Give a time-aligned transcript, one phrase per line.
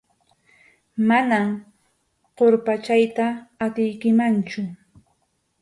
[1.09, 1.45] Manam
[2.37, 3.27] qurpachayta
[3.65, 4.61] atiykimanchu.